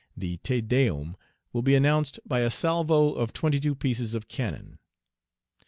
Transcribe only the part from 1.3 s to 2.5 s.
will be announced by a